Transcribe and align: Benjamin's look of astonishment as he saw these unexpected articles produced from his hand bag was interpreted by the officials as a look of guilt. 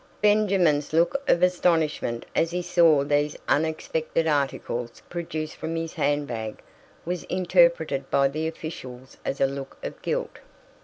Benjamin's 0.19 0.93
look 0.93 1.21
of 1.27 1.43
astonishment 1.43 2.25
as 2.35 2.49
he 2.49 2.63
saw 2.63 3.03
these 3.03 3.37
unexpected 3.47 4.25
articles 4.25 5.03
produced 5.11 5.55
from 5.57 5.75
his 5.75 5.93
hand 5.93 6.25
bag 6.25 6.63
was 7.05 7.21
interpreted 7.25 8.09
by 8.09 8.27
the 8.27 8.47
officials 8.47 9.17
as 9.23 9.39
a 9.39 9.45
look 9.45 9.77
of 9.83 10.01
guilt. 10.01 10.39